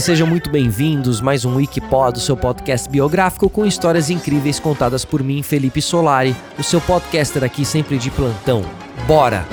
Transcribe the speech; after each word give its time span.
sejam 0.00 0.26
muito 0.26 0.50
bem-vindos. 0.50 1.20
Mais 1.20 1.44
um 1.44 1.56
Wikipod, 1.56 2.18
o 2.18 2.20
seu 2.20 2.36
podcast 2.36 2.88
biográfico 2.88 3.50
com 3.50 3.66
histórias 3.66 4.08
incríveis 4.08 4.58
contadas 4.58 5.04
por 5.04 5.22
mim, 5.22 5.42
Felipe 5.42 5.82
Solari, 5.82 6.34
o 6.58 6.62
seu 6.62 6.80
podcaster 6.80 7.44
aqui 7.44 7.64
sempre 7.64 7.98
de 7.98 8.10
plantão. 8.10 8.64
Bora! 9.06 9.46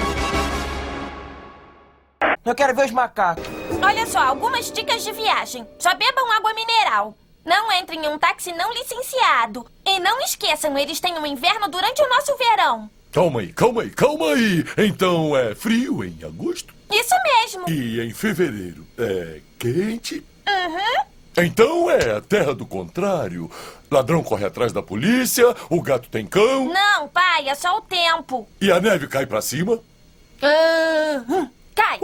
Eu 2.45 2.55
quero 2.55 2.73
ver 2.73 2.85
os 2.85 2.91
macacos. 2.91 3.43
Olha 3.83 4.05
só, 4.05 4.19
algumas 4.19 4.71
dicas 4.71 5.03
de 5.03 5.11
viagem. 5.11 5.65
Só 5.77 5.93
bebam 5.93 6.31
água 6.31 6.53
mineral. 6.53 7.13
Não 7.45 7.71
entrem 7.73 8.05
em 8.05 8.07
um 8.07 8.17
táxi 8.17 8.53
não 8.53 8.73
licenciado. 8.73 9.65
E 9.85 9.99
não 9.99 10.21
esqueçam, 10.21 10.77
eles 10.77 10.99
têm 10.99 11.13
um 11.19 11.25
inverno 11.25 11.67
durante 11.67 12.01
o 12.01 12.09
nosso 12.09 12.37
verão. 12.37 12.89
Calma 13.11 13.41
aí, 13.41 13.51
calma 13.51 13.81
aí, 13.81 13.89
calma 13.89 14.27
aí. 14.27 14.65
Então 14.77 15.35
é 15.35 15.55
frio 15.55 16.03
em 16.03 16.17
agosto? 16.23 16.73
Isso 16.91 17.15
mesmo. 17.23 17.69
E 17.69 17.99
em 18.01 18.13
fevereiro 18.13 18.85
é 18.97 19.41
quente? 19.59 20.23
Uhum. 20.67 21.03
Então 21.45 21.89
é 21.91 22.17
a 22.17 22.21
terra 22.21 22.53
do 22.53 22.65
contrário. 22.65 23.49
Ladrão 23.91 24.23
corre 24.23 24.45
atrás 24.45 24.73
da 24.73 24.81
polícia, 24.81 25.45
o 25.69 25.81
gato 25.81 26.09
tem 26.09 26.25
cão 26.25 26.65
Não, 26.73 27.07
pai, 27.07 27.47
é 27.47 27.55
só 27.55 27.77
o 27.77 27.81
tempo. 27.81 28.47
e 28.59 28.71
a 28.71 28.79
neve 28.79 29.07
cai 29.07 29.25
pra 29.25 29.41
cima. 29.41 29.79
Uhum. 30.43 31.49
Cai. 31.75 31.99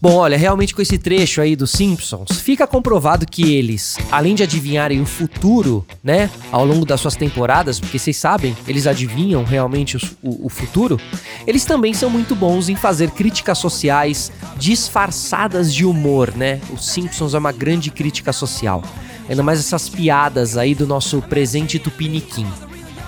Bom, 0.00 0.14
olha, 0.14 0.38
realmente 0.38 0.72
com 0.76 0.80
esse 0.80 0.96
trecho 0.96 1.40
aí 1.40 1.56
dos 1.56 1.72
Simpsons, 1.72 2.38
fica 2.40 2.68
comprovado 2.68 3.26
que 3.26 3.52
eles, 3.56 3.98
além 4.12 4.36
de 4.36 4.44
adivinharem 4.44 5.00
o 5.00 5.04
futuro, 5.06 5.84
né, 6.04 6.30
ao 6.52 6.64
longo 6.64 6.86
das 6.86 7.00
suas 7.00 7.16
temporadas, 7.16 7.80
porque 7.80 7.98
vocês 7.98 8.16
sabem, 8.16 8.56
eles 8.68 8.86
adivinham 8.86 9.42
realmente 9.42 9.96
os- 9.96 10.12
o, 10.22 10.46
o 10.46 10.48
futuro, 10.48 11.00
eles 11.48 11.64
também 11.64 11.92
são 11.92 12.08
muito 12.08 12.36
bons 12.36 12.68
em 12.68 12.76
fazer 12.76 13.10
críticas 13.10 13.58
sociais 13.58 14.30
disfarçadas 14.56 15.74
de 15.74 15.84
humor, 15.84 16.32
né? 16.36 16.60
Os 16.72 16.86
Simpsons 16.86 17.34
é 17.34 17.38
uma 17.38 17.50
grande 17.50 17.90
crítica 17.90 18.32
social. 18.32 18.84
Ainda 19.28 19.42
mais 19.42 19.58
essas 19.58 19.88
piadas 19.88 20.56
aí 20.56 20.76
do 20.76 20.86
nosso 20.86 21.20
presente 21.22 21.76
tupiniquim. 21.76 22.46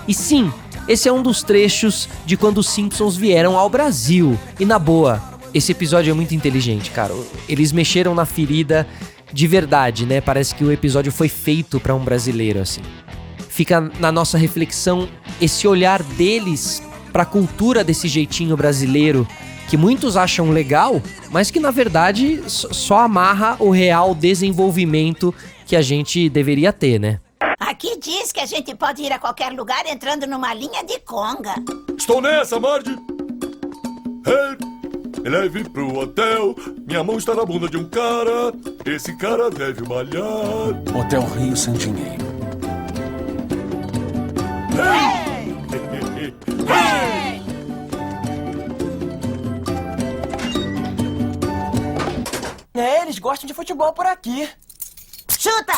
E 0.07 0.13
sim, 0.13 0.51
esse 0.89 1.07
é 1.07 1.11
um 1.13 1.23
dos 1.23 1.41
trechos 1.41 2.09
de 2.25 2.35
quando 2.35 2.57
os 2.57 2.67
Simpsons 2.69 3.15
vieram 3.15 3.57
ao 3.57 3.69
Brasil. 3.69 4.37
E 4.59 4.65
na 4.65 4.77
boa, 4.77 5.21
esse 5.53 5.71
episódio 5.71 6.11
é 6.11 6.13
muito 6.13 6.33
inteligente, 6.33 6.91
cara. 6.91 7.13
Eles 7.47 7.71
mexeram 7.71 8.15
na 8.15 8.25
ferida 8.25 8.87
de 9.31 9.47
verdade, 9.47 10.05
né? 10.05 10.21
Parece 10.21 10.53
que 10.55 10.63
o 10.63 10.71
episódio 10.71 11.11
foi 11.11 11.29
feito 11.29 11.79
pra 11.79 11.95
um 11.95 12.03
brasileiro, 12.03 12.59
assim. 12.59 12.81
Fica 13.49 13.81
na 13.99 14.11
nossa 14.11 14.37
reflexão 14.37 15.09
esse 15.41 15.67
olhar 15.67 16.01
deles 16.03 16.81
pra 17.11 17.25
cultura 17.25 17.83
desse 17.83 18.07
jeitinho 18.07 18.55
brasileiro 18.55 19.27
que 19.69 19.77
muitos 19.77 20.17
acham 20.17 20.51
legal, 20.51 21.01
mas 21.29 21.49
que 21.49 21.59
na 21.59 21.71
verdade 21.71 22.43
só 22.47 22.73
só 22.73 22.99
amarra 22.99 23.55
o 23.59 23.69
real 23.69 24.13
desenvolvimento 24.13 25.33
que 25.65 25.77
a 25.77 25.81
gente 25.81 26.29
deveria 26.29 26.73
ter, 26.73 26.99
né? 26.99 27.21
Aqui 27.57 27.97
diz 27.97 28.33
que 28.33 28.41
a 28.41 28.45
gente 28.45 28.75
pode 28.75 29.01
ir 29.01 29.13
a 29.13 29.19
qualquer 29.19 29.53
lugar 29.53 29.85
entrando 29.85 30.27
numa 30.27 30.53
linha 30.53 30.83
de 30.83 30.99
conga. 30.99 31.55
Estou 31.97 32.21
nessa, 32.21 32.59
Marge. 32.59 32.89
Hey, 34.25 34.70
me 35.19 35.29
leve 35.29 35.69
pro 35.69 35.97
hotel. 35.97 36.55
Minha 36.87 37.03
mão 37.03 37.17
está 37.17 37.35
na 37.35 37.45
bunda 37.45 37.67
de 37.67 37.77
um 37.77 37.87
cara. 37.87 38.53
Esse 38.85 39.15
cara 39.17 39.49
deve 39.49 39.87
malhar. 39.87 40.69
Hotel 40.95 41.21
Rio 41.35 41.55
sem 41.55 41.73
dinheiro. 41.73 42.31
É, 52.73 53.03
eles 53.03 53.19
gostam 53.19 53.47
de 53.47 53.53
futebol 53.53 53.93
por 53.93 54.05
aqui. 54.05 54.49
Chuta! 55.37 55.73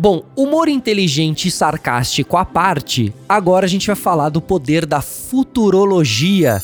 Bom, 0.00 0.22
humor 0.36 0.68
inteligente 0.68 1.48
e 1.48 1.50
sarcástico 1.50 2.36
à 2.36 2.44
parte, 2.44 3.12
agora 3.28 3.66
a 3.66 3.68
gente 3.68 3.88
vai 3.88 3.96
falar 3.96 4.28
do 4.28 4.40
poder 4.40 4.86
da 4.86 5.00
futurologia 5.00 6.62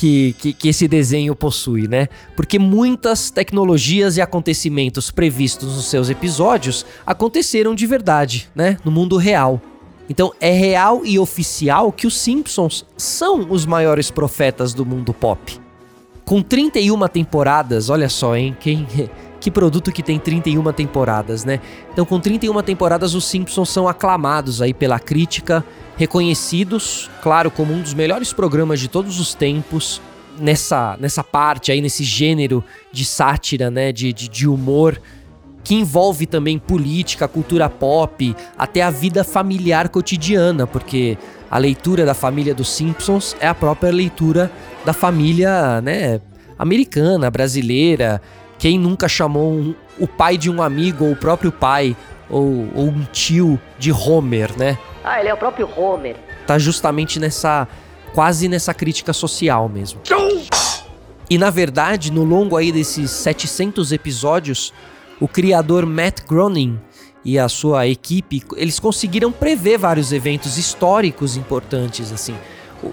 que, 0.00 0.34
que, 0.40 0.52
que 0.52 0.68
esse 0.68 0.88
desenho 0.88 1.36
possui, 1.36 1.86
né? 1.86 2.08
Porque 2.34 2.58
muitas 2.58 3.30
tecnologias 3.30 4.16
e 4.16 4.20
acontecimentos 4.20 5.12
previstos 5.12 5.76
nos 5.76 5.84
seus 5.84 6.10
episódios 6.10 6.84
aconteceram 7.06 7.72
de 7.72 7.86
verdade, 7.86 8.50
né? 8.52 8.76
No 8.84 8.90
mundo 8.90 9.16
real. 9.16 9.62
Então 10.10 10.32
é 10.40 10.50
real 10.50 11.02
e 11.04 11.20
oficial 11.20 11.92
que 11.92 12.04
os 12.04 12.18
Simpsons 12.18 12.84
são 12.96 13.46
os 13.48 13.64
maiores 13.64 14.10
profetas 14.10 14.74
do 14.74 14.84
mundo 14.84 15.14
pop. 15.14 15.60
Com 16.24 16.42
31 16.42 17.06
temporadas, 17.06 17.90
olha 17.90 18.08
só, 18.08 18.36
hein? 18.36 18.56
Quem, 18.58 18.88
que 19.42 19.50
produto 19.50 19.90
que 19.90 20.04
tem 20.04 20.20
31 20.20 20.72
temporadas, 20.72 21.44
né? 21.44 21.58
Então, 21.92 22.04
com 22.04 22.20
31 22.20 22.62
temporadas, 22.62 23.12
os 23.12 23.24
Simpsons 23.24 23.70
são 23.70 23.88
aclamados 23.88 24.62
aí 24.62 24.72
pela 24.72 25.00
crítica, 25.00 25.64
reconhecidos, 25.96 27.10
claro, 27.20 27.50
como 27.50 27.74
um 27.74 27.82
dos 27.82 27.92
melhores 27.92 28.32
programas 28.32 28.78
de 28.78 28.86
todos 28.86 29.18
os 29.18 29.34
tempos, 29.34 30.00
nessa, 30.38 30.96
nessa 31.00 31.24
parte 31.24 31.72
aí, 31.72 31.80
nesse 31.80 32.04
gênero 32.04 32.62
de 32.92 33.04
sátira, 33.04 33.68
né? 33.68 33.90
De, 33.90 34.12
de, 34.12 34.28
de 34.28 34.46
humor, 34.46 35.02
que 35.64 35.74
envolve 35.74 36.24
também 36.24 36.56
política, 36.56 37.26
cultura 37.26 37.68
pop, 37.68 38.36
até 38.56 38.80
a 38.80 38.90
vida 38.90 39.24
familiar 39.24 39.88
cotidiana, 39.88 40.68
porque 40.68 41.18
a 41.50 41.58
leitura 41.58 42.06
da 42.06 42.14
família 42.14 42.54
dos 42.54 42.70
Simpsons 42.70 43.34
é 43.40 43.48
a 43.48 43.54
própria 43.54 43.90
leitura 43.90 44.52
da 44.84 44.92
família, 44.92 45.80
né, 45.80 46.20
americana, 46.56 47.28
brasileira. 47.28 48.22
Quem 48.62 48.78
nunca 48.78 49.08
chamou 49.08 49.50
um- 49.54 49.74
o 49.98 50.06
pai 50.06 50.38
de 50.38 50.48
um 50.48 50.62
amigo 50.62 51.04
ou 51.04 51.10
o 51.10 51.16
próprio 51.16 51.50
pai 51.50 51.96
ou, 52.30 52.68
ou 52.76 52.84
um 52.90 53.02
tio 53.12 53.60
de 53.76 53.90
Homer, 53.90 54.56
né? 54.56 54.78
Ah, 55.02 55.18
ele 55.18 55.28
é 55.30 55.34
o 55.34 55.36
próprio 55.36 55.68
Homer. 55.76 56.14
tá 56.46 56.60
justamente 56.60 57.18
nessa 57.18 57.66
quase 58.14 58.46
nessa 58.48 58.72
crítica 58.72 59.12
social 59.12 59.68
mesmo. 59.68 60.00
E 61.28 61.36
na 61.36 61.50
verdade, 61.50 62.12
no 62.12 62.22
longo 62.22 62.56
aí 62.56 62.70
desses 62.70 63.10
700 63.10 63.90
episódios, 63.90 64.72
o 65.18 65.26
criador 65.26 65.84
Matt 65.84 66.20
Groening 66.24 66.78
e 67.24 67.40
a 67.40 67.48
sua 67.48 67.88
equipe, 67.88 68.44
eles 68.56 68.78
conseguiram 68.78 69.32
prever 69.32 69.76
vários 69.76 70.12
eventos 70.12 70.56
históricos 70.56 71.36
importantes 71.36 72.12
assim. 72.12 72.36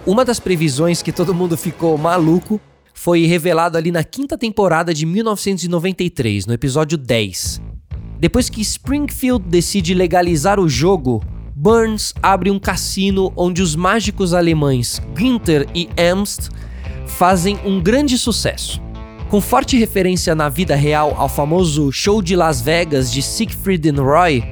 Uma 0.04 0.26
das 0.26 0.40
previsões 0.40 1.04
que 1.04 1.12
todo 1.12 1.32
mundo 1.32 1.56
ficou 1.56 1.96
maluco 1.96 2.60
foi 3.02 3.26
revelado 3.26 3.78
ali 3.78 3.94
na 3.94 4.04
quinta 4.04 4.38
temporada 4.38 4.94
de 4.94 5.06
1993, 5.06 6.46
no 6.46 6.54
episódio 6.54 6.98
10. 6.98 7.62
Depois 8.20 8.50
que 8.50 8.60
Springfield 8.60 9.46
decide 9.48 9.94
legalizar 9.94 10.60
o 10.60 10.68
jogo, 10.68 11.24
Burns 11.56 12.14
abre 12.22 12.52
um 12.52 12.60
cassino 12.60 13.32
onde 13.38 13.62
os 13.62 13.74
mágicos 13.74 14.34
alemães 14.34 15.02
Günther 15.18 15.66
e 15.74 15.88
Ernst 15.96 16.50
fazem 17.08 17.58
um 17.64 17.80
grande 17.80 18.18
sucesso. 18.18 18.82
Com 19.30 19.40
forte 19.40 19.78
referência 19.78 20.36
na 20.36 20.50
vida 20.50 20.76
real 20.76 21.16
ao 21.18 21.30
famoso 21.30 21.94
show 21.94 22.22
de 22.22 22.36
Las 22.36 22.60
Vegas 22.60 23.10
de 23.14 23.22
Siegfried 23.22 23.92
and 23.92 24.04
Roy, 24.04 24.44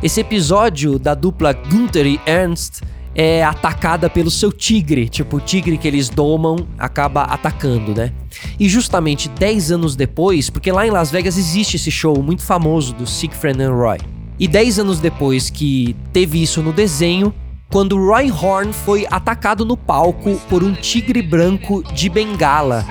esse 0.00 0.20
episódio 0.20 0.96
da 0.96 1.12
dupla 1.12 1.52
Günther 1.52 2.06
e 2.06 2.20
Ernst 2.24 2.82
é 3.18 3.42
atacada 3.42 4.10
pelo 4.10 4.30
seu 4.30 4.52
tigre, 4.52 5.08
tipo 5.08 5.38
o 5.38 5.40
tigre 5.40 5.78
que 5.78 5.88
eles 5.88 6.10
domam 6.10 6.66
acaba 6.78 7.22
atacando, 7.22 7.94
né? 7.94 8.12
E 8.60 8.68
justamente 8.68 9.28
10 9.30 9.72
anos 9.72 9.96
depois, 9.96 10.50
porque 10.50 10.70
lá 10.70 10.86
em 10.86 10.90
Las 10.90 11.10
Vegas 11.10 11.38
existe 11.38 11.76
esse 11.76 11.90
show 11.90 12.22
muito 12.22 12.42
famoso 12.42 12.92
do 12.92 13.06
Siegfried 13.06 13.60
and 13.62 13.72
Roy. 13.72 13.98
E 14.38 14.46
10 14.46 14.80
anos 14.80 15.00
depois 15.00 15.48
que 15.48 15.96
teve 16.12 16.42
isso 16.42 16.60
no 16.62 16.74
desenho, 16.74 17.32
quando 17.70 17.96
Roy 17.96 18.30
Horn 18.30 18.70
foi 18.72 19.06
atacado 19.10 19.64
no 19.64 19.78
palco 19.78 20.36
por 20.50 20.62
um 20.62 20.74
tigre 20.74 21.22
branco 21.22 21.82
de 21.94 22.10
bengala. 22.10 22.84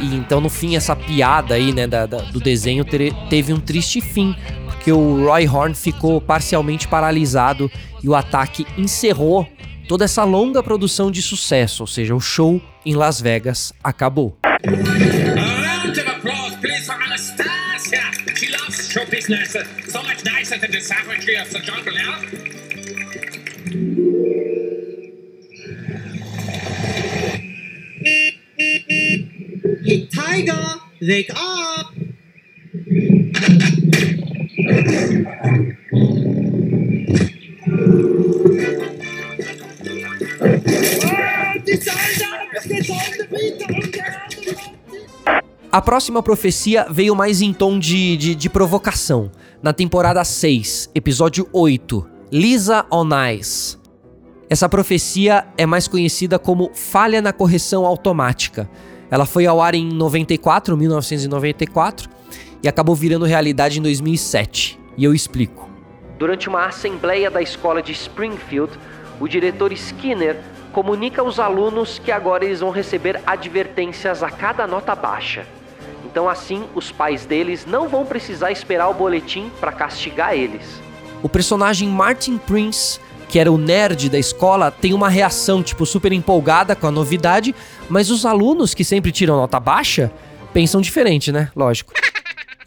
E 0.00 0.14
então, 0.14 0.40
no 0.40 0.48
fim, 0.48 0.76
essa 0.76 0.94
piada 0.94 1.54
aí, 1.56 1.72
né, 1.72 1.86
da- 1.88 2.06
da- 2.06 2.22
do 2.22 2.38
desenho 2.38 2.84
tere- 2.84 3.12
teve 3.28 3.52
um 3.52 3.58
triste 3.58 4.00
fim, 4.00 4.32
porque 4.78 4.92
o 4.92 5.26
Roy 5.26 5.48
Horn 5.48 5.74
ficou 5.74 6.20
parcialmente 6.20 6.86
paralisado 6.86 7.68
e 8.02 8.08
o 8.08 8.14
ataque 8.14 8.64
encerrou 8.76 9.44
toda 9.88 10.04
essa 10.04 10.22
longa 10.22 10.62
produção 10.62 11.10
de 11.10 11.20
sucesso, 11.20 11.82
ou 11.82 11.86
seja, 11.86 12.14
o 12.14 12.20
show 12.20 12.62
em 12.86 12.94
Las 12.94 13.20
Vegas 13.20 13.72
acabou. 13.82 14.38
Yeah? 14.40 14.78
Tiger, 30.10 30.80
wake 31.00 31.30
up! 31.32 31.98
A 45.70 45.82
próxima 45.82 46.22
profecia 46.22 46.86
veio 46.90 47.14
mais 47.14 47.40
em 47.42 47.52
tom 47.52 47.78
de, 47.78 48.16
de, 48.16 48.34
de 48.34 48.48
provocação. 48.48 49.30
Na 49.62 49.72
temporada 49.72 50.24
6, 50.24 50.90
episódio 50.94 51.48
8, 51.52 52.06
Lisa 52.32 52.86
on 52.90 53.08
Ice. 53.38 53.76
Essa 54.50 54.68
profecia 54.68 55.46
é 55.56 55.66
mais 55.66 55.86
conhecida 55.86 56.38
como 56.38 56.70
falha 56.74 57.20
na 57.20 57.32
correção 57.32 57.84
automática. 57.84 58.68
Ela 59.10 59.26
foi 59.26 59.46
ao 59.46 59.60
ar 59.60 59.74
em 59.74 59.86
94, 59.92 60.76
1994, 60.76 62.08
e 62.62 62.68
acabou 62.68 62.94
virando 62.94 63.24
realidade 63.24 63.78
em 63.78 63.82
2007. 63.82 64.78
E 64.96 65.04
eu 65.04 65.14
explico. 65.14 65.68
Durante 66.18 66.48
uma 66.48 66.66
assembleia 66.66 67.30
da 67.30 67.40
escola 67.40 67.80
de 67.82 67.92
Springfield, 67.92 68.72
o 69.20 69.28
diretor 69.28 69.72
Skinner 69.72 70.36
comunica 70.72 71.22
aos 71.22 71.38
alunos 71.38 71.98
que 71.98 72.10
agora 72.10 72.44
eles 72.44 72.60
vão 72.60 72.70
receber 72.70 73.20
advertências 73.26 74.22
a 74.22 74.30
cada 74.30 74.66
nota 74.66 74.94
baixa. 74.94 75.46
Então, 76.04 76.28
assim, 76.28 76.64
os 76.74 76.90
pais 76.90 77.26
deles 77.26 77.66
não 77.66 77.88
vão 77.88 78.04
precisar 78.04 78.50
esperar 78.50 78.88
o 78.88 78.94
boletim 78.94 79.50
para 79.60 79.72
castigar 79.72 80.34
eles. 80.34 80.80
O 81.22 81.28
personagem 81.28 81.88
Martin 81.88 82.38
Prince, 82.38 82.98
que 83.28 83.38
era 83.38 83.52
o 83.52 83.58
nerd 83.58 84.08
da 84.08 84.18
escola, 84.18 84.70
tem 84.70 84.94
uma 84.94 85.08
reação 85.08 85.62
tipo 85.62 85.84
super 85.84 86.12
empolgada 86.12 86.74
com 86.74 86.86
a 86.86 86.90
novidade, 86.90 87.54
mas 87.88 88.10
os 88.10 88.24
alunos 88.24 88.72
que 88.72 88.84
sempre 88.84 89.12
tiram 89.12 89.36
nota 89.36 89.60
baixa 89.60 90.10
pensam 90.52 90.80
diferente, 90.80 91.30
né? 91.30 91.50
Lógico. 91.54 91.92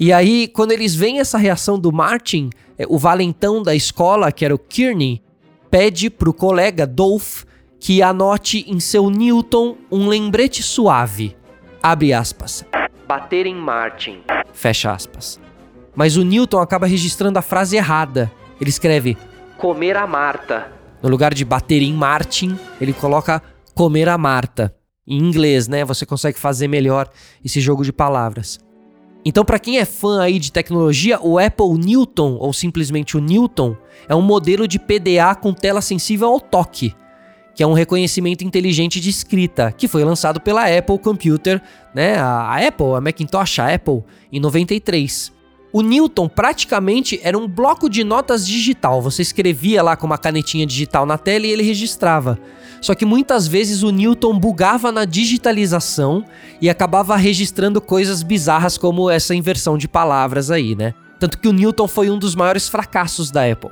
E 0.04 0.12
aí, 0.12 0.48
quando 0.48 0.72
eles 0.72 0.96
veem 0.96 1.20
essa 1.20 1.38
reação 1.38 1.78
do 1.78 1.92
Martin, 1.92 2.50
é, 2.76 2.88
o 2.90 2.98
valentão 2.98 3.62
da 3.62 3.76
escola, 3.76 4.32
que 4.32 4.44
era 4.44 4.56
o 4.56 4.58
Kearney, 4.58 5.22
pede 5.70 6.10
pro 6.10 6.34
colega 6.34 6.88
Dolph 6.88 7.44
que 7.80 8.02
anote 8.02 8.66
em 8.68 8.80
seu 8.80 9.12
Newton 9.12 9.78
um 9.92 10.08
lembrete 10.08 10.64
suave. 10.64 11.38
Abre 11.84 12.14
aspas. 12.14 12.66
Bater 13.08 13.46
em 13.46 13.54
Martin. 13.54 14.24
Fecha 14.54 14.92
aspas. 14.92 15.40
Mas 15.96 16.18
o 16.18 16.24
Newton 16.24 16.58
acaba 16.58 16.88
registrando 16.88 17.38
a 17.38 17.44
frase 17.44 17.78
errada. 17.78 18.32
Ele 18.60 18.72
escreve 18.72 19.16
comer 19.56 19.96
a 19.98 20.08
Marta. 20.08 20.72
No 21.04 21.10
lugar 21.10 21.32
de 21.32 21.46
bater 21.46 21.84
em 21.84 21.94
Martin, 21.94 22.58
ele 22.80 22.92
coloca 22.92 23.40
comer 23.76 24.10
a 24.10 24.18
Marta. 24.18 24.76
Em 25.06 25.20
inglês, 25.20 25.68
né? 25.68 25.86
Você 25.86 26.08
consegue 26.08 26.40
fazer 26.40 26.68
melhor 26.68 27.08
esse 27.46 27.62
jogo 27.62 27.84
de 27.84 27.94
palavras. 27.94 28.60
Então, 29.24 29.46
para 29.46 29.60
quem 29.60 29.78
é 29.78 29.86
fã 29.86 30.22
aí 30.22 30.40
de 30.40 30.52
tecnologia, 30.52 31.20
o 31.22 31.38
Apple 31.38 31.78
Newton, 31.78 32.38
ou 32.40 32.52
simplesmente 32.52 33.16
o 33.16 33.22
Newton, 33.22 33.76
é 34.10 34.16
um 34.16 34.22
modelo 34.22 34.68
de 34.68 34.80
PDA 34.80 35.36
com 35.36 35.54
tela 35.54 35.82
sensível 35.82 36.30
ao 36.30 36.40
toque, 36.40 36.96
que 37.54 37.62
é 37.62 37.68
um 37.68 37.74
reconhecimento 37.74 38.44
inteligente 38.44 39.00
de 39.00 39.10
escrita, 39.10 39.72
que 39.72 39.88
foi 39.88 40.04
lançado 40.04 40.42
pela 40.42 40.66
Apple 40.66 40.98
Computer, 40.98 41.62
né? 41.94 42.16
A 42.18 42.68
Apple, 42.68 42.96
a 42.96 43.02
Macintosh, 43.02 43.60
a 43.60 43.74
Apple, 43.74 44.04
em 44.32 44.40
93. 44.40 45.32
O 45.74 45.82
Newton 45.82 46.28
praticamente 46.28 47.20
era 47.24 47.38
um 47.38 47.48
bloco 47.48 47.90
de 47.90 48.04
notas 48.04 48.46
digital. 48.46 49.02
Você 49.02 49.22
escrevia 49.22 49.82
lá 49.82 49.96
com 49.96 50.06
uma 50.06 50.18
canetinha 50.18 50.66
digital 50.66 51.06
na 51.06 51.18
tela 51.18 51.46
e 51.46 51.52
ele 51.52 51.64
registrava. 51.64 52.38
Só 52.82 52.94
que 52.94 53.06
muitas 53.06 53.48
vezes 53.48 53.84
o 53.84 53.92
Newton 53.92 54.38
bugava 54.38 54.92
na 54.92 55.06
digitalização 55.06 56.26
e 56.60 56.70
acabava 56.70 57.16
registrando 57.16 57.80
coisas 57.80 58.22
bizarras 58.22 58.78
como 58.78 59.10
essa 59.10 59.34
inversão 59.34 59.78
de 59.78 59.88
palavras 59.88 60.52
aí, 60.52 60.76
né? 60.76 60.94
Tanto 61.20 61.38
que 61.38 61.48
o 61.48 61.54
Newton 61.54 61.88
foi 61.88 62.10
um 62.10 62.18
dos 62.18 62.36
maiores 62.36 62.68
fracassos 62.68 63.32
da 63.32 63.50
Apple. 63.50 63.70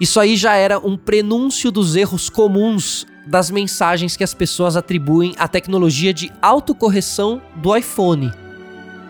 Isso 0.00 0.18
aí 0.18 0.36
já 0.36 0.54
era 0.54 0.78
um 0.78 0.96
prenúncio 0.96 1.70
dos 1.70 1.94
erros 1.94 2.30
comuns 2.30 3.06
das 3.26 3.50
mensagens 3.50 4.16
que 4.16 4.24
as 4.24 4.32
pessoas 4.32 4.76
atribuem 4.76 5.34
à 5.38 5.46
tecnologia 5.46 6.14
de 6.14 6.30
autocorreção 6.40 7.42
do 7.56 7.76
iPhone. 7.76 8.32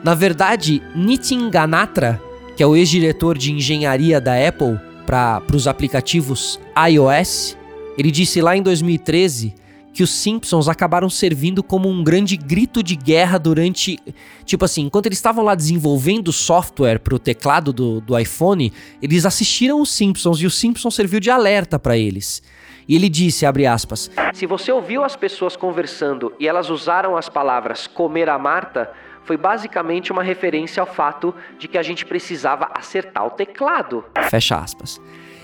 Na 0.04 0.14
verdade, 0.14 0.82
Nitin 0.96 1.48
Ganatra, 1.48 2.20
que 2.56 2.62
é 2.62 2.66
o 2.66 2.74
ex-diretor 2.74 3.38
de 3.38 3.52
engenharia 3.52 4.20
da 4.20 4.34
Apple 4.34 4.76
para 5.06 5.40
os 5.54 5.68
aplicativos 5.68 6.58
iOS, 6.90 7.56
ele 7.96 8.10
disse 8.10 8.40
lá 8.40 8.56
em 8.56 8.62
2013 8.62 9.54
que 9.92 10.02
os 10.02 10.10
Simpsons 10.10 10.68
acabaram 10.68 11.08
servindo 11.08 11.62
como 11.62 11.88
um 11.88 12.02
grande 12.02 12.36
grito 12.36 12.82
de 12.82 12.96
guerra 12.96 13.38
durante. 13.38 13.98
Tipo 14.44 14.64
assim, 14.64 14.82
enquanto 14.86 15.06
eles 15.06 15.18
estavam 15.18 15.44
lá 15.44 15.54
desenvolvendo 15.54 16.32
software 16.32 16.98
para 16.98 17.14
o 17.14 17.18
teclado 17.18 17.72
do, 17.72 18.00
do 18.00 18.18
iPhone, 18.18 18.72
eles 19.00 19.24
assistiram 19.24 19.80
os 19.80 19.92
Simpsons 19.92 20.40
e 20.40 20.46
o 20.46 20.50
Simpsons 20.50 20.94
serviu 20.94 21.20
de 21.20 21.30
alerta 21.30 21.78
para 21.78 21.96
eles. 21.96 22.42
E 22.88 22.96
ele 22.96 23.08
disse, 23.08 23.46
abre 23.46 23.66
aspas, 23.66 24.10
se 24.32 24.46
você 24.46 24.72
ouviu 24.72 25.04
as 25.04 25.14
pessoas 25.14 25.54
conversando 25.54 26.32
e 26.40 26.48
elas 26.48 26.70
usaram 26.70 27.16
as 27.16 27.28
palavras 27.28 27.86
comer 27.86 28.28
a 28.28 28.38
Marta, 28.38 28.90
foi 29.24 29.36
basicamente 29.36 30.12
uma 30.12 30.22
referência 30.22 30.80
ao 30.80 30.86
fato 30.86 31.34
de 31.58 31.68
que 31.68 31.78
a 31.78 31.82
gente 31.82 32.04
precisava 32.04 32.70
acertar 32.74 33.26
o 33.26 33.30
teclado. 33.30 34.04
Fecha 34.28 34.56
aspas. 34.56 35.00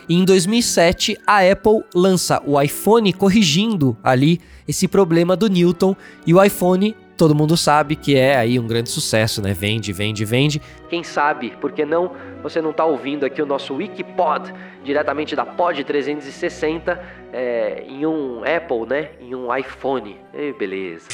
E 0.08 0.14
em 0.14 0.25
2007, 0.25 1.19
a 1.26 1.40
Apple 1.40 1.84
lança 1.94 2.42
o 2.46 2.60
iPhone 2.60 3.12
corrigindo 3.12 3.96
ali 4.02 4.40
esse 4.66 4.88
problema 4.88 5.36
do 5.36 5.48
Newton 5.48 5.94
e 6.26 6.32
o 6.32 6.42
iPhone 6.42 6.96
todo 7.19 7.34
mundo 7.34 7.56
sabe 7.56 7.96
que 7.96 8.16
é 8.16 8.36
aí 8.36 8.60
um 8.60 8.66
grande 8.66 8.88
sucesso, 8.88 9.42
né? 9.42 9.52
Vende, 9.52 9.92
vende, 9.92 10.24
vende. 10.24 10.62
Quem 10.88 11.02
sabe, 11.02 11.50
por 11.60 11.72
que 11.72 11.84
não 11.84 12.12
você 12.42 12.62
não 12.62 12.70
está 12.70 12.84
ouvindo 12.84 13.26
aqui 13.26 13.42
o 13.42 13.46
nosso 13.46 13.74
Wikipod, 13.74 14.54
diretamente 14.84 15.34
da 15.34 15.44
Pod 15.44 15.82
360, 15.82 17.02
é, 17.32 17.84
em 17.88 18.06
um 18.06 18.42
Apple, 18.44 18.86
né? 18.88 19.10
Em 19.20 19.34
um 19.34 19.54
iPhone. 19.54 20.16
E 20.32 20.52
beleza. 20.52 21.08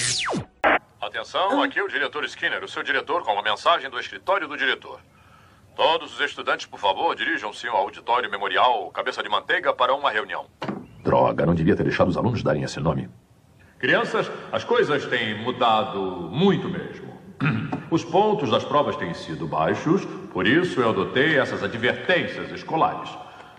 Atenção, 1.07 1.63
aqui 1.63 1.79
é 1.79 1.83
o 1.83 1.89
diretor 1.89 2.25
Skinner, 2.25 2.65
o 2.65 2.69
seu 2.69 2.83
diretor 2.83 3.23
com 3.23 3.35
uma 3.35 3.43
mensagem 3.43 3.91
do 3.91 4.01
escritório 4.01 4.49
do 4.49 4.57
diretor. 4.57 5.01
Todos 5.77 6.15
os 6.15 6.21
estudantes, 6.21 6.65
por 6.65 6.81
favor, 6.81 7.15
dirijam-se 7.15 7.69
ao 7.69 7.77
auditório 7.77 8.31
memorial 8.31 8.91
Cabeça 8.91 9.23
de 9.23 9.29
Manteiga 9.29 9.75
para 9.75 9.95
uma 9.95 10.11
reunião. 10.11 10.47
Droga, 11.03 11.45
não 11.45 11.55
devia 11.55 11.77
ter 11.77 11.83
deixado 11.83 12.09
os 12.09 12.17
alunos 12.17 12.43
darem 12.43 12.63
esse 12.63 12.81
nome. 12.81 13.11
Crianças, 13.79 14.31
as 14.51 14.65
coisas 14.65 15.05
têm 15.05 15.43
mudado 15.43 16.01
muito 16.33 16.71
mesmo. 16.71 17.13
Os 17.91 18.03
pontos 18.03 18.51
das 18.51 18.65
provas 18.65 18.97
têm 18.97 19.13
sido 19.13 19.47
baixos, 19.47 20.07
por 20.33 20.47
isso 20.47 20.81
eu 20.81 20.89
adotei 20.89 21.39
essas 21.39 21.63
advertências 21.63 22.51
escolares. 22.51 23.11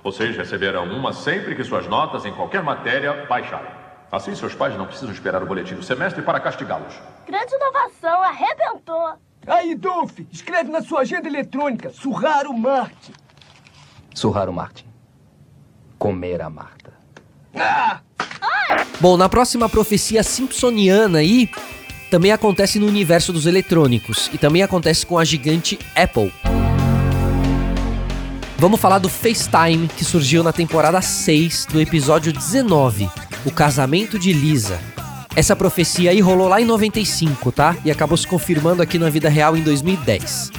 Vocês 0.04 0.36
receberão 0.36 0.86
uma 0.86 1.14
sempre 1.14 1.54
que 1.54 1.64
suas 1.64 1.86
notas 1.86 2.26
em 2.26 2.34
qualquer 2.34 2.64
matéria 2.64 3.28
baixarem. 3.30 3.72
Assim, 4.12 4.34
seus 4.34 4.56
pais 4.56 4.76
não 4.76 4.88
precisam 4.88 5.14
esperar 5.14 5.44
o 5.44 5.46
boletim 5.46 5.76
do 5.76 5.84
semestre 5.84 6.24
para 6.24 6.40
castigá-los. 6.40 7.00
Grande 7.26 7.56
inovação, 7.56 8.22
arrebentou. 8.24 9.14
Aí, 9.48 9.76
Dolph, 9.76 10.20
escreve 10.32 10.72
na 10.72 10.82
sua 10.82 11.02
agenda 11.02 11.28
eletrônica, 11.28 11.90
surrar 11.92 12.48
o 12.48 12.58
Martin. 12.58 13.14
Surrar 14.14 14.50
o 14.50 14.54
Martin. 14.54 14.86
Comer 15.98 16.42
a 16.42 16.50
Marta. 16.50 16.94
Ah! 17.56 18.02
Bom, 19.00 19.18
na 19.18 19.28
próxima 19.28 19.68
profecia 19.68 20.24
simpsoniana 20.24 21.20
aí, 21.20 21.50
também 22.10 22.32
acontece 22.32 22.80
no 22.80 22.88
universo 22.88 23.34
dos 23.34 23.46
eletrônicos 23.46 24.30
e 24.34 24.38
também 24.38 24.64
acontece 24.64 25.06
com 25.06 25.18
a 25.18 25.26
gigante 25.26 25.78
Apple. 25.96 26.32
Vamos 28.58 28.80
falar 28.80 29.00
do 29.00 29.10
FaceTime 29.10 29.88
que 29.90 30.06
surgiu 30.06 30.42
na 30.42 30.54
temporada 30.54 31.02
6 31.02 31.66
do 31.66 31.82
episódio 31.82 32.32
19, 32.32 33.10
O 33.46 33.52
Casamento 33.52 34.18
de 34.18 34.32
Lisa. 34.32 34.80
Essa 35.36 35.56
profecia 35.56 36.12
aí 36.12 36.22
rolou 36.22 36.48
lá 36.48 36.62
em 36.62 36.66
95, 36.66 37.52
tá? 37.52 37.76
E 37.84 37.92
acabou 37.92 38.18
se 38.18 38.26
confirmando 38.26 38.82
aqui 38.82 38.98
na 38.98 39.10
vida 39.10 39.28
real 39.28 39.58
em 39.58 39.62
2010. 39.62 40.52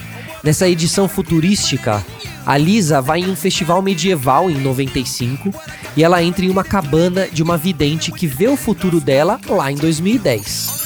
Nessa 0.43 0.69
edição 0.69 1.09
futurística, 1.09 2.05
a 2.45 2.57
Lisa 2.57 3.01
vai 3.01 3.21
em 3.21 3.29
um 3.29 3.35
festival 3.35 3.81
medieval 3.81 4.51
em 4.51 4.57
95 4.59 5.51
e 5.97 6.03
ela 6.03 6.21
entra 6.21 6.45
em 6.45 6.49
uma 6.49 6.63
cabana 6.63 7.27
de 7.27 7.41
uma 7.41 7.57
vidente 7.57 8.11
que 8.11 8.27
vê 8.27 8.47
o 8.47 8.55
futuro 8.55 9.01
dela 9.01 9.39
lá 9.49 9.71
em 9.71 9.75
2010. 9.75 10.85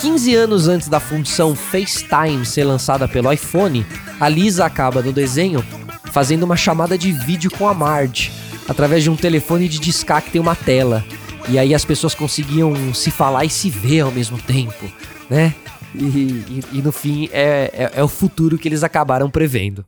15 0.00 0.34
anos 0.34 0.68
antes 0.68 0.88
da 0.88 0.98
função 1.00 1.54
FaceTime 1.54 2.44
ser 2.44 2.64
lançada 2.64 3.06
pelo 3.06 3.32
iPhone, 3.32 3.86
a 4.20 4.28
Lisa 4.28 4.66
acaba 4.66 5.00
no 5.00 5.12
desenho 5.12 5.64
fazendo 6.12 6.42
uma 6.42 6.56
chamada 6.56 6.98
de 6.98 7.12
vídeo 7.12 7.50
com 7.50 7.68
a 7.68 7.72
Marge 7.72 8.32
através 8.68 9.02
de 9.02 9.10
um 9.10 9.16
telefone 9.16 9.68
de 9.68 9.78
discar 9.78 10.22
que 10.22 10.30
tem 10.30 10.40
uma 10.40 10.54
tela. 10.54 11.04
E 11.46 11.58
aí 11.58 11.74
as 11.74 11.84
pessoas 11.84 12.14
conseguiam 12.14 12.94
se 12.94 13.10
falar 13.10 13.44
e 13.44 13.50
se 13.50 13.68
ver 13.68 14.00
ao 14.00 14.10
mesmo 14.10 14.40
tempo, 14.40 14.90
né? 15.28 15.54
E, 15.94 16.04
e, 16.04 16.64
e 16.72 16.82
no 16.82 16.90
fim 16.90 17.28
é, 17.32 17.70
é, 17.72 18.00
é 18.00 18.02
o 18.02 18.08
futuro 18.08 18.58
que 18.58 18.66
eles 18.66 18.82
acabaram 18.82 19.30
prevendo. 19.30 19.84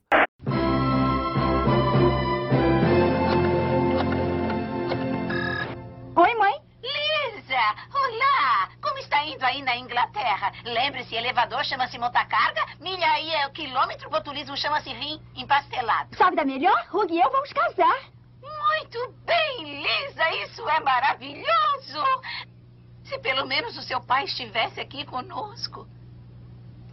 Oi, 6.15 6.35
mãe. 6.35 6.55
Lisa! 6.83 7.75
Olá! 7.93 8.69
Como 8.83 8.99
está 8.99 9.25
indo 9.25 9.43
aí 9.43 9.63
na 9.63 9.77
Inglaterra? 9.77 10.53
Lembre-se, 10.65 11.15
elevador 11.15 11.65
chama-se 11.65 11.99
montacarga, 11.99 12.67
milha 12.81 13.11
aí 13.13 13.31
é 13.31 13.47
o 13.47 13.51
quilômetro, 13.51 14.11
botulismo 14.11 14.57
chama-se 14.57 14.91
rim 14.91 15.19
empastelado. 15.35 16.15
Sabe 16.17 16.37
da 16.37 16.45
melhor? 16.45 16.87
Hug 16.93 17.13
e 17.13 17.19
eu 17.21 17.31
vamos 17.33 17.53
casar. 17.53 18.16
Muito 18.87 19.15
bem, 19.25 19.83
Lisa, 19.83 20.31
isso 20.45 20.69
é 20.69 20.79
maravilhoso! 20.79 22.05
Se 23.03 23.19
pelo 23.19 23.45
menos 23.45 23.77
o 23.77 23.83
seu 23.83 24.01
pai 24.01 24.23
estivesse 24.25 24.81
aqui 24.81 25.05
conosco. 25.05 25.89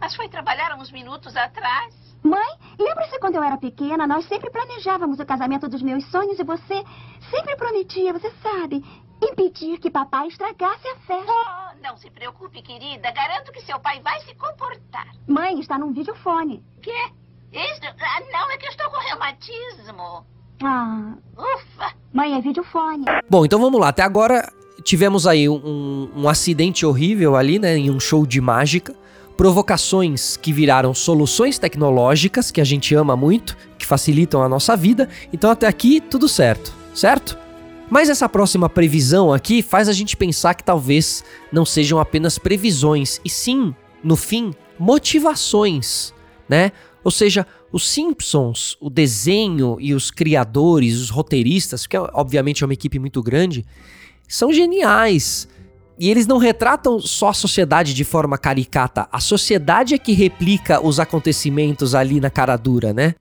Mas 0.00 0.16
foi 0.16 0.28
trabalhar 0.28 0.72
há 0.72 0.74
uns 0.74 0.90
minutos 0.90 1.36
atrás. 1.36 1.94
Mãe, 2.20 2.58
lembra-se 2.80 3.16
quando 3.20 3.36
eu 3.36 3.44
era 3.44 3.56
pequena, 3.56 4.08
nós 4.08 4.26
sempre 4.26 4.50
planejávamos 4.50 5.20
o 5.20 5.26
casamento 5.26 5.68
dos 5.68 5.82
meus 5.82 6.04
sonhos 6.10 6.36
e 6.36 6.42
você 6.42 6.82
sempre 7.30 7.54
prometia, 7.54 8.12
você 8.12 8.32
sabe, 8.42 8.84
impedir 9.22 9.78
que 9.78 9.88
papai 9.88 10.26
estragasse 10.26 10.88
a 10.88 10.96
festa. 10.96 11.32
Oh, 11.32 11.80
não 11.80 11.96
se 11.96 12.10
preocupe, 12.10 12.60
querida. 12.60 13.12
Garanto 13.12 13.52
que 13.52 13.62
seu 13.62 13.78
pai 13.78 14.00
vai 14.00 14.18
se 14.22 14.34
comportar. 14.34 15.12
Mãe, 15.28 15.60
está 15.60 15.78
num 15.78 15.92
videofone. 15.92 16.60
Quê? 16.82 17.12
Isso? 17.52 17.82
Ah, 17.84 18.20
não, 18.32 18.50
é 18.50 18.58
que 18.58 18.66
eu 18.66 18.70
estou 18.70 18.90
com 18.90 18.98
reumatismo. 18.98 20.26
Ah. 20.60 21.14
Ufa! 21.36 21.63
Mãe, 22.14 22.32
é 22.38 22.40
videofone. 22.40 23.04
Bom, 23.28 23.44
então 23.44 23.58
vamos 23.58 23.80
lá. 23.80 23.88
Até 23.88 24.02
agora 24.04 24.48
tivemos 24.84 25.26
aí 25.26 25.48
um, 25.48 26.08
um 26.14 26.28
acidente 26.28 26.86
horrível 26.86 27.34
ali, 27.34 27.58
né? 27.58 27.76
Em 27.76 27.90
um 27.90 27.98
show 27.98 28.24
de 28.24 28.40
mágica. 28.40 28.94
Provocações 29.36 30.36
que 30.36 30.52
viraram 30.52 30.94
soluções 30.94 31.58
tecnológicas, 31.58 32.52
que 32.52 32.60
a 32.60 32.64
gente 32.64 32.94
ama 32.94 33.16
muito, 33.16 33.56
que 33.76 33.84
facilitam 33.84 34.44
a 34.44 34.48
nossa 34.48 34.76
vida. 34.76 35.08
Então 35.32 35.50
até 35.50 35.66
aqui 35.66 36.00
tudo 36.00 36.28
certo, 36.28 36.72
certo? 36.94 37.36
Mas 37.90 38.08
essa 38.08 38.28
próxima 38.28 38.68
previsão 38.68 39.32
aqui 39.32 39.60
faz 39.60 39.88
a 39.88 39.92
gente 39.92 40.16
pensar 40.16 40.54
que 40.54 40.62
talvez 40.62 41.24
não 41.50 41.64
sejam 41.64 41.98
apenas 41.98 42.38
previsões, 42.38 43.20
e 43.24 43.28
sim, 43.28 43.74
no 44.04 44.14
fim, 44.14 44.54
motivações, 44.78 46.14
né? 46.48 46.70
Ou 47.02 47.10
seja, 47.10 47.44
os 47.74 47.90
Simpsons, 47.90 48.76
o 48.80 48.88
desenho 48.88 49.78
e 49.80 49.94
os 49.94 50.08
criadores, 50.08 51.00
os 51.00 51.10
roteiristas, 51.10 51.88
que 51.88 51.98
obviamente 51.98 52.62
é 52.62 52.66
uma 52.68 52.72
equipe 52.72 53.00
muito 53.00 53.20
grande, 53.20 53.66
são 54.28 54.52
geniais. 54.52 55.48
E 55.98 56.08
eles 56.08 56.24
não 56.24 56.38
retratam 56.38 57.00
só 57.00 57.30
a 57.30 57.34
sociedade 57.34 57.92
de 57.92 58.04
forma 58.04 58.38
caricata, 58.38 59.08
a 59.10 59.18
sociedade 59.18 59.92
é 59.92 59.98
que 59.98 60.12
replica 60.12 60.80
os 60.80 61.00
acontecimentos 61.00 61.96
ali 61.96 62.20
na 62.20 62.30
cara 62.30 62.56
dura, 62.56 62.92
né? 62.92 63.16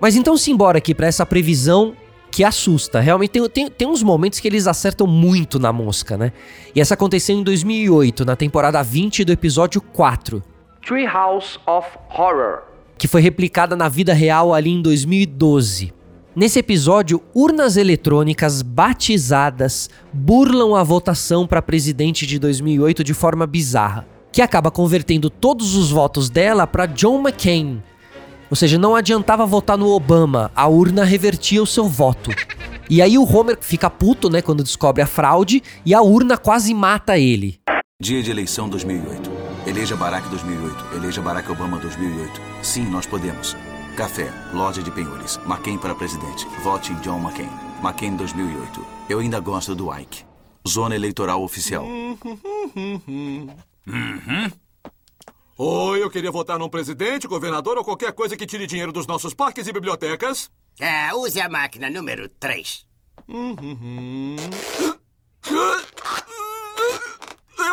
Mas 0.00 0.14
então 0.14 0.36
simbora 0.36 0.78
aqui 0.78 0.94
para 0.94 1.08
essa 1.08 1.26
previsão 1.26 1.96
que 2.30 2.44
assusta. 2.44 3.00
Realmente 3.00 3.30
tem, 3.30 3.48
tem, 3.48 3.68
tem 3.68 3.88
uns 3.88 4.04
momentos 4.04 4.38
que 4.38 4.46
eles 4.46 4.68
acertam 4.68 5.04
muito 5.04 5.58
na 5.58 5.72
mosca, 5.72 6.16
né? 6.16 6.32
E 6.76 6.80
essa 6.80 6.94
aconteceu 6.94 7.34
em 7.34 7.42
2008, 7.42 8.24
na 8.24 8.36
temporada 8.36 8.80
20 8.84 9.24
do 9.24 9.32
episódio 9.32 9.80
4. 9.80 10.40
Treehouse 10.86 11.58
of 11.66 11.88
Horror. 12.16 12.73
Que 12.96 13.08
foi 13.08 13.20
replicada 13.20 13.74
na 13.76 13.88
vida 13.88 14.12
real 14.12 14.54
ali 14.54 14.70
em 14.70 14.80
2012. 14.80 15.92
Nesse 16.36 16.58
episódio, 16.58 17.22
urnas 17.32 17.76
eletrônicas 17.76 18.60
batizadas 18.60 19.88
burlam 20.12 20.74
a 20.74 20.82
votação 20.82 21.46
para 21.46 21.62
presidente 21.62 22.26
de 22.26 22.40
2008 22.40 23.04
de 23.04 23.14
forma 23.14 23.46
bizarra, 23.46 24.04
que 24.32 24.42
acaba 24.42 24.68
convertendo 24.68 25.30
todos 25.30 25.76
os 25.76 25.92
votos 25.92 26.28
dela 26.28 26.66
para 26.66 26.86
John 26.86 27.20
McCain. 27.20 27.80
Ou 28.50 28.56
seja, 28.56 28.76
não 28.78 28.96
adiantava 28.96 29.46
votar 29.46 29.78
no 29.78 29.88
Obama, 29.90 30.50
a 30.56 30.66
urna 30.66 31.04
revertia 31.04 31.62
o 31.62 31.66
seu 31.66 31.88
voto. 31.88 32.30
E 32.90 33.00
aí 33.00 33.16
o 33.16 33.24
Homer 33.24 33.56
fica 33.60 33.88
puto, 33.88 34.28
né, 34.28 34.42
quando 34.42 34.64
descobre 34.64 35.02
a 35.02 35.06
fraude 35.06 35.62
e 35.86 35.94
a 35.94 36.02
urna 36.02 36.36
quase 36.36 36.74
mata 36.74 37.16
ele. 37.16 37.60
Dia 38.02 38.22
de 38.22 38.30
eleição 38.30 38.68
2008. 38.68 39.33
Eleja 39.66 39.96
Barack 39.96 40.28
2008. 40.28 40.94
Eleja 40.94 41.22
Barack 41.22 41.50
Obama 41.50 41.78
2008. 41.78 42.40
Sim, 42.62 42.84
nós 42.84 43.06
podemos. 43.06 43.56
Café, 43.96 44.30
loja 44.52 44.82
de 44.82 44.90
penhores. 44.90 45.38
McCain 45.46 45.78
para 45.78 45.94
presidente. 45.94 46.46
Vote 46.62 46.92
em 46.92 46.96
John 46.96 47.18
McCain. 47.18 47.48
McCain 47.82 48.14
2008. 48.14 48.86
Eu 49.08 49.20
ainda 49.20 49.40
gosto 49.40 49.74
do 49.74 49.90
Ike. 49.90 50.24
Zona 50.68 50.94
eleitoral 50.94 51.42
oficial. 51.42 51.84
Uhum. 53.86 54.50
Oi, 55.56 56.02
eu 56.02 56.10
queria 56.10 56.30
votar 56.30 56.58
num 56.58 56.68
presidente, 56.68 57.26
governador 57.26 57.78
ou 57.78 57.84
qualquer 57.84 58.12
coisa 58.12 58.36
que 58.36 58.46
tire 58.46 58.66
dinheiro 58.66 58.92
dos 58.92 59.06
nossos 59.06 59.32
parques 59.32 59.66
e 59.66 59.72
bibliotecas. 59.72 60.50
É, 60.78 61.14
use 61.14 61.40
a 61.40 61.48
máquina 61.48 61.88
número 61.88 62.28
3. 62.28 62.84
Uhum. 63.28 64.36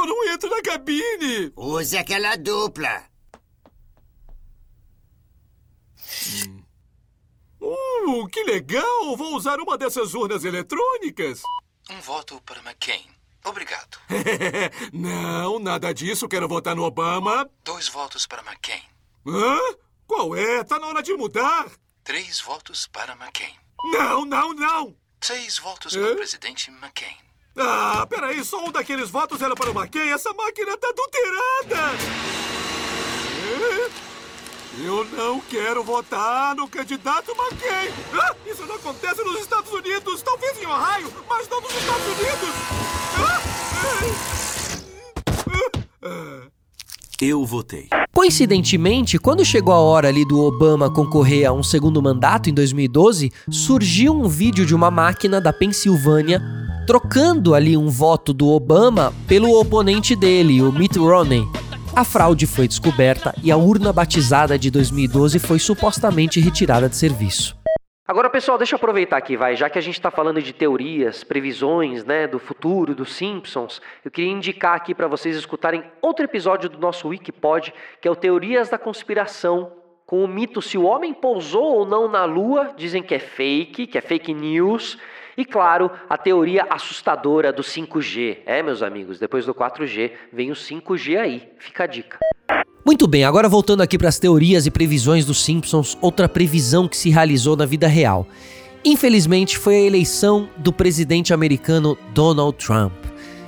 Eu 0.01 0.07
não 0.07 0.27
entro 0.33 0.49
na 0.49 0.63
cabine. 0.63 1.53
Use 1.55 1.95
aquela 1.95 2.35
dupla. 2.35 3.05
Uh, 7.59 8.27
que 8.29 8.43
legal! 8.43 9.15
Vou 9.15 9.35
usar 9.35 9.59
uma 9.59 9.77
dessas 9.77 10.15
urnas 10.15 10.43
eletrônicas. 10.43 11.43
Um 11.87 12.01
voto 12.01 12.41
para 12.41 12.59
McCain. 12.61 13.05
Obrigado. 13.45 13.99
não, 14.91 15.59
nada 15.59 15.93
disso. 15.93 16.27
Quero 16.27 16.47
votar 16.47 16.75
no 16.75 16.83
Obama. 16.83 17.47
Dois 17.63 17.87
votos 17.87 18.25
para 18.25 18.41
McCain. 18.41 18.81
Hã? 19.27 19.59
Qual 20.07 20.35
é? 20.35 20.63
Tá 20.63 20.79
na 20.79 20.87
hora 20.87 21.03
de 21.03 21.13
mudar. 21.13 21.69
Três 22.03 22.41
votos 22.41 22.87
para 22.87 23.13
McCain. 23.13 23.55
Não, 23.83 24.25
não, 24.25 24.51
não. 24.51 24.95
Seis 25.21 25.59
votos 25.59 25.95
para 25.95 26.13
o 26.13 26.15
presidente 26.15 26.71
McCain. 26.71 27.17
Ah, 27.57 28.05
peraí, 28.09 28.43
só 28.43 28.65
um 28.65 28.71
daqueles 28.71 29.09
votos 29.09 29.41
era 29.41 29.55
para 29.55 29.69
o 29.69 29.73
McCain. 29.73 30.09
Essa 30.09 30.33
máquina 30.33 30.77
tá 30.77 30.87
adulterada. 30.89 31.97
É? 33.67 33.89
Eu 34.79 35.03
não 35.05 35.41
quero 35.41 35.83
votar 35.83 36.55
no 36.55 36.67
candidato 36.67 37.31
McCain. 37.31 37.91
Ah, 38.13 38.33
isso 38.45 38.65
não 38.65 38.75
acontece 38.75 39.21
nos 39.23 39.41
Estados 39.41 39.71
Unidos. 39.71 40.21
Talvez 40.21 40.57
em 40.57 40.65
Ohio, 40.65 41.11
mas 41.27 41.49
não 41.49 41.59
nos 41.59 41.73
Estados 41.73 42.05
Unidos. 42.05 42.49
Ah, 43.17 43.41
Eu 47.21 47.45
votei. 47.45 47.87
Coincidentemente, 48.11 49.19
quando 49.19 49.45
chegou 49.45 49.73
a 49.73 49.79
hora 49.79 50.07
ali 50.07 50.25
do 50.25 50.39
Obama 50.39 50.91
concorrer 50.91 51.45
a 51.47 51.51
um 51.51 51.61
segundo 51.61 52.01
mandato 52.01 52.49
em 52.49 52.53
2012, 52.53 53.31
surgiu 53.49 54.13
um 54.13 54.27
vídeo 54.27 54.65
de 54.65 54.73
uma 54.73 54.89
máquina 54.89 55.39
da 55.39 55.53
Pensilvânia 55.53 56.41
trocando 56.85 57.53
ali 57.53 57.77
um 57.77 57.89
voto 57.89 58.33
do 58.33 58.49
Obama 58.49 59.13
pelo 59.27 59.59
oponente 59.59 60.15
dele, 60.15 60.61
o 60.61 60.71
Mitt 60.71 60.97
Romney. 60.97 61.43
A 61.95 62.03
fraude 62.03 62.47
foi 62.47 62.67
descoberta 62.67 63.33
e 63.43 63.51
a 63.51 63.57
urna 63.57 63.93
batizada 63.93 64.57
de 64.57 64.71
2012 64.71 65.39
foi 65.39 65.59
supostamente 65.59 66.39
retirada 66.39 66.89
de 66.89 66.95
serviço. 66.95 67.55
Agora, 68.07 68.29
pessoal, 68.29 68.57
deixa 68.57 68.75
eu 68.75 68.77
aproveitar 68.77 69.17
aqui, 69.17 69.37
vai, 69.37 69.55
já 69.55 69.69
que 69.69 69.77
a 69.77 69.81
gente 69.81 69.93
está 69.93 70.11
falando 70.11 70.41
de 70.41 70.51
teorias, 70.51 71.23
previsões, 71.23 72.03
né, 72.03 72.27
do 72.27 72.39
futuro, 72.39 72.93
dos 72.93 73.13
Simpsons, 73.13 73.81
eu 74.03 74.11
queria 74.11 74.31
indicar 74.31 74.75
aqui 74.75 74.93
para 74.93 75.07
vocês 75.07 75.35
escutarem 75.35 75.83
outro 76.01 76.25
episódio 76.25 76.69
do 76.69 76.77
nosso 76.77 77.07
Wikipod, 77.07 77.73
que 78.01 78.07
é 78.07 78.11
o 78.11 78.15
Teorias 78.15 78.69
da 78.69 78.77
Conspiração, 78.77 79.71
com 80.05 80.25
o 80.25 80.27
mito 80.27 80.61
se 80.61 80.77
o 80.77 80.83
homem 80.83 81.13
pousou 81.13 81.63
ou 81.63 81.85
não 81.85 82.09
na 82.09 82.25
Lua, 82.25 82.73
dizem 82.75 83.01
que 83.01 83.15
é 83.15 83.19
fake, 83.19 83.87
que 83.87 83.97
é 83.97 84.01
fake 84.01 84.33
news, 84.33 84.97
e 85.41 85.45
claro, 85.45 85.89
a 86.09 86.17
teoria 86.17 86.65
assustadora 86.69 87.51
do 87.51 87.63
5G. 87.63 88.37
É, 88.45 88.61
meus 88.61 88.83
amigos, 88.83 89.19
depois 89.19 89.45
do 89.45 89.53
4G 89.53 90.11
vem 90.31 90.51
o 90.51 90.55
5G 90.55 91.17
aí. 91.17 91.49
Fica 91.57 91.83
a 91.83 91.87
dica. 91.87 92.19
Muito 92.85 93.07
bem, 93.07 93.23
agora 93.23 93.49
voltando 93.49 93.81
aqui 93.81 93.97
para 93.97 94.09
as 94.09 94.19
teorias 94.19 94.65
e 94.65 94.71
previsões 94.71 95.25
dos 95.25 95.43
Simpsons, 95.43 95.97
outra 96.01 96.29
previsão 96.29 96.87
que 96.87 96.97
se 96.97 97.09
realizou 97.09 97.55
na 97.55 97.65
vida 97.65 97.87
real. 97.87 98.27
Infelizmente, 98.83 99.57
foi 99.57 99.75
a 99.75 99.81
eleição 99.81 100.49
do 100.57 100.71
presidente 100.71 101.33
americano 101.33 101.97
Donald 102.13 102.57
Trump. 102.57 102.93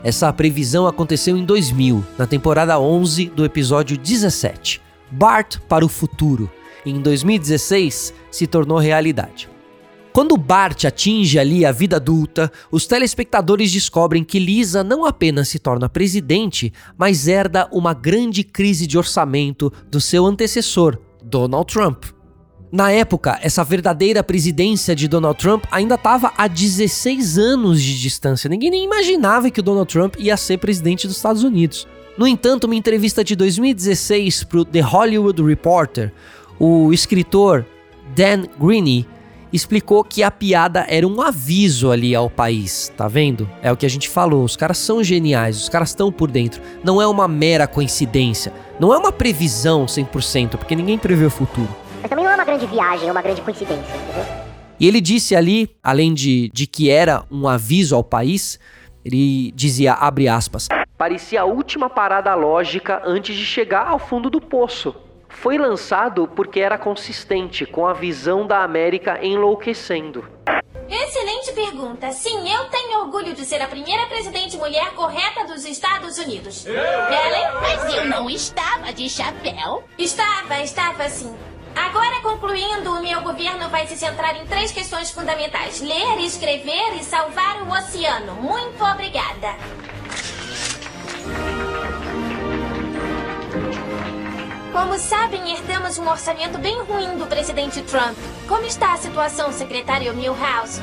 Essa 0.03 0.31
previsão 0.33 0.85
aconteceu 0.85 1.37
em 1.37 1.45
2000, 1.45 2.03
na 2.17 2.27
temporada 2.27 2.79
11 2.79 3.29
do 3.29 3.45
episódio 3.45 3.97
17, 3.97 4.81
Bart 5.09 5.57
para 5.67 5.85
o 5.85 5.89
futuro. 5.89 6.51
E 6.85 6.91
em 6.91 7.01
2016 7.01 8.13
se 8.29 8.45
tornou 8.45 8.77
realidade. 8.77 9.52
Quando 10.13 10.37
Bart 10.37 10.85
atinge 10.85 11.39
ali 11.39 11.65
a 11.65 11.71
vida 11.71 11.95
adulta, 11.95 12.51
os 12.71 12.85
telespectadores 12.85 13.71
descobrem 13.71 14.23
que 14.23 14.37
Lisa 14.37 14.83
não 14.83 15.05
apenas 15.05 15.49
se 15.49 15.57
torna 15.57 15.89
presidente, 15.89 16.71
mas 16.95 17.27
herda 17.27 17.67
uma 17.71 17.95
grande 17.95 18.43
crise 18.43 18.85
de 18.85 18.95
orçamento 18.95 19.73
do 19.89 19.99
seu 19.99 20.23
antecessor, 20.27 20.99
Donald 21.23 21.65
Trump. 21.65 22.05
Na 22.71 22.91
época, 22.91 23.39
essa 23.41 23.63
verdadeira 23.63 24.23
presidência 24.23 24.95
de 24.95 25.07
Donald 25.07 25.39
Trump 25.39 25.63
ainda 25.71 25.95
estava 25.95 26.31
a 26.37 26.47
16 26.47 27.39
anos 27.39 27.81
de 27.81 27.99
distância. 27.99 28.47
Ninguém 28.47 28.69
nem 28.69 28.83
imaginava 28.83 29.49
que 29.49 29.61
o 29.61 29.63
Donald 29.63 29.91
Trump 29.91 30.15
ia 30.19 30.37
ser 30.37 30.59
presidente 30.59 31.07
dos 31.07 31.15
Estados 31.15 31.43
Unidos. 31.43 31.87
No 32.19 32.27
entanto, 32.27 32.65
uma 32.65 32.75
entrevista 32.75 33.23
de 33.23 33.35
2016 33.35 34.43
para 34.43 34.59
o 34.59 34.65
The 34.65 34.81
Hollywood 34.81 35.41
Reporter, 35.41 36.13
o 36.59 36.93
escritor 36.93 37.65
Dan 38.15 38.43
Greeny 38.59 39.07
explicou 39.53 40.03
que 40.03 40.23
a 40.23 40.31
piada 40.31 40.83
era 40.89 41.07
um 41.07 41.21
aviso 41.21 41.91
ali 41.91 42.15
ao 42.15 42.29
país, 42.29 42.91
tá 42.97 43.07
vendo? 43.07 43.47
É 43.61 43.71
o 43.71 43.77
que 43.77 43.85
a 43.85 43.89
gente 43.89 44.09
falou, 44.09 44.43
os 44.43 44.57
caras 44.57 44.79
são 44.79 45.03
geniais, 45.03 45.61
os 45.61 45.69
caras 45.69 45.89
estão 45.89 46.11
por 46.11 46.31
dentro. 46.31 46.61
Não 46.83 46.99
é 46.99 47.05
uma 47.05 47.27
mera 47.27 47.67
coincidência, 47.67 48.51
não 48.79 48.91
é 48.91 48.97
uma 48.97 49.11
previsão 49.11 49.85
100%, 49.85 50.57
porque 50.57 50.75
ninguém 50.75 50.97
prevê 50.97 51.25
o 51.25 51.29
futuro. 51.29 51.69
Mas 52.01 52.09
também 52.09 52.25
não 52.25 52.31
é 52.31 52.35
uma 52.35 52.45
grande 52.45 52.65
viagem, 52.65 53.07
é 53.07 53.11
uma 53.11 53.21
grande 53.21 53.41
coincidência, 53.41 53.95
entendeu? 53.95 54.25
E 54.79 54.87
ele 54.87 54.99
disse 54.99 55.35
ali, 55.35 55.69
além 55.83 56.13
de, 56.13 56.49
de 56.51 56.65
que 56.65 56.89
era 56.89 57.23
um 57.31 57.47
aviso 57.47 57.95
ao 57.95 58.03
país, 58.03 58.59
ele 59.05 59.51
dizia, 59.51 59.93
abre 59.93 60.27
aspas, 60.27 60.67
parecia 60.97 61.41
a 61.41 61.45
última 61.45 61.89
parada 61.89 62.33
lógica 62.33 63.01
antes 63.05 63.35
de 63.35 63.45
chegar 63.45 63.87
ao 63.87 63.99
fundo 63.99 64.29
do 64.29 64.41
poço. 64.41 64.95
Foi 65.33 65.57
lançado 65.57 66.27
porque 66.27 66.61
era 66.61 66.77
consistente 66.77 67.65
com 67.65 67.85
a 67.85 67.93
visão 67.93 68.47
da 68.47 68.63
América 68.63 69.19
enlouquecendo. 69.21 70.25
Excelente 70.89 71.51
pergunta. 71.53 72.11
Sim, 72.11 72.49
eu 72.49 72.65
tenho 72.65 72.99
orgulho 72.99 73.33
de 73.33 73.43
ser 73.43 73.61
a 73.61 73.67
primeira 73.67 74.05
presidente 74.05 74.55
mulher 74.57 74.91
correta 74.93 75.45
dos 75.45 75.65
Estados 75.65 76.17
Unidos. 76.17 76.65
Ellen? 76.65 77.51
Mas 77.61 77.93
eu 77.93 78.05
não 78.05 78.29
estava 78.29 78.93
de 78.93 79.09
chapéu. 79.09 79.83
Estava, 79.97 80.59
estava 80.61 81.09
sim. 81.09 81.35
Agora, 81.75 82.21
concluindo, 82.21 82.91
o 82.91 83.01
meu 83.01 83.21
governo 83.21 83.67
vai 83.69 83.87
se 83.87 83.97
centrar 83.97 84.35
em 84.39 84.45
três 84.45 84.71
questões 84.71 85.09
fundamentais: 85.11 85.81
ler, 85.81 86.19
escrever 86.19 86.95
e 86.95 87.03
salvar 87.03 87.63
o 87.63 87.71
oceano. 87.71 88.35
Muito 88.35 88.83
obrigada. 88.83 89.55
Como 94.73 94.97
sabem, 94.97 95.53
herdamos 95.53 95.99
um 95.99 96.09
orçamento 96.09 96.57
bem 96.57 96.81
ruim 96.81 97.15
do 97.15 97.27
presidente 97.27 97.79
Trump. 97.83 98.17
Como 98.47 98.65
está 98.65 98.93
a 98.93 98.97
situação, 98.97 99.51
secretário 99.51 100.11
Milhouse? 100.15 100.81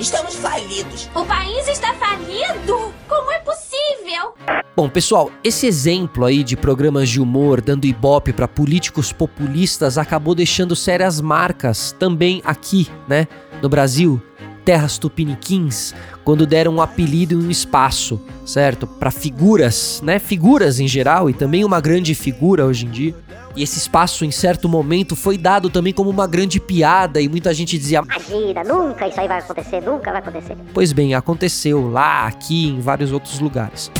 Estamos 0.00 0.34
falidos. 0.36 1.10
O 1.14 1.26
país 1.26 1.68
está 1.68 1.92
falido? 1.92 2.90
Como 3.06 3.30
é 3.32 3.38
possível? 3.40 4.34
Bom, 4.74 4.88
pessoal, 4.88 5.30
esse 5.44 5.66
exemplo 5.66 6.24
aí 6.24 6.42
de 6.42 6.56
programas 6.56 7.10
de 7.10 7.20
humor 7.20 7.60
dando 7.60 7.84
ibope 7.84 8.32
para 8.32 8.48
políticos 8.48 9.12
populistas 9.12 9.98
acabou 9.98 10.34
deixando 10.34 10.74
sérias 10.74 11.20
marcas 11.20 11.92
também 11.92 12.40
aqui, 12.46 12.88
né, 13.06 13.28
no 13.60 13.68
Brasil. 13.68 14.22
Terras 14.64 14.98
Tupiniquins, 14.98 15.94
quando 16.24 16.46
deram 16.46 16.76
um 16.76 16.80
apelido 16.80 17.34
e 17.34 17.36
um 17.36 17.50
espaço, 17.50 18.20
certo? 18.46 18.86
Para 18.86 19.10
figuras, 19.10 20.00
né? 20.02 20.18
Figuras 20.18 20.80
em 20.80 20.88
geral 20.88 21.28
e 21.28 21.34
também 21.34 21.64
uma 21.64 21.80
grande 21.80 22.14
figura 22.14 22.64
hoje 22.64 22.86
em 22.86 22.90
dia. 22.90 23.14
E 23.56 23.62
esse 23.62 23.78
espaço, 23.78 24.24
em 24.24 24.30
certo 24.30 24.68
momento, 24.68 25.14
foi 25.14 25.38
dado 25.38 25.70
também 25.70 25.92
como 25.92 26.10
uma 26.10 26.26
grande 26.26 26.58
piada 26.58 27.20
e 27.20 27.28
muita 27.28 27.52
gente 27.54 27.78
dizia: 27.78 28.02
Imagina, 28.02 28.64
nunca 28.64 29.06
isso 29.06 29.20
aí 29.20 29.28
vai 29.28 29.38
acontecer, 29.38 29.80
nunca 29.80 30.10
vai 30.10 30.20
acontecer. 30.20 30.56
Pois 30.72 30.92
bem, 30.92 31.14
aconteceu 31.14 31.88
lá, 31.90 32.26
aqui, 32.26 32.68
em 32.68 32.80
vários 32.80 33.12
outros 33.12 33.38
lugares. 33.38 33.92